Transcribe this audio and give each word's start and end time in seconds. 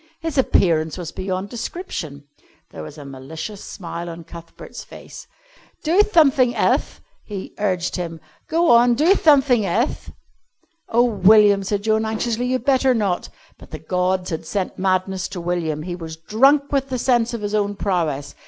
His 0.19 0.35
appearance 0.35 0.97
was 0.97 1.11
beyond 1.11 1.49
description. 1.49 2.23
There 2.71 2.81
was 2.81 2.97
a 2.97 3.05
malicious 3.05 3.63
smile 3.63 4.09
on 4.09 4.23
Cuthbert's 4.23 4.83
face. 4.83 5.27
"Do 5.83 5.99
thumthing 6.01 6.55
elth," 6.55 7.01
he 7.23 7.53
urged 7.59 7.97
him. 7.97 8.19
"Go 8.49 8.71
on, 8.71 8.95
do 8.95 9.13
thumthing 9.13 9.61
elth." 9.63 10.11
"Oh, 10.89 11.03
William," 11.05 11.61
said 11.61 11.83
Joan 11.83 12.03
anxiously, 12.03 12.47
"you'd 12.47 12.65
better 12.65 12.95
not." 12.95 13.29
But 13.59 13.69
the 13.69 13.77
gods 13.77 14.31
had 14.31 14.47
sent 14.47 14.79
madness 14.79 15.27
to 15.27 15.39
William. 15.39 15.83
He 15.83 15.95
was 15.95 16.17
drunk 16.17 16.71
with 16.71 16.89
the 16.89 16.97
sense 16.97 17.35
of 17.35 17.41
his 17.41 17.53
own 17.53 17.75
prowess. 17.75 18.33